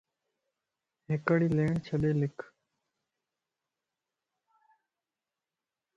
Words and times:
ھڪڙي 1.09 1.47
ليڻ 1.57 1.69
ڇڏي 1.85 2.11
لکَ 2.21 2.37